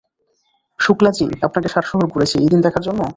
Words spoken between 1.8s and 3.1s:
শহর ঘুরাইছি, এই দিন দেখার জন্য?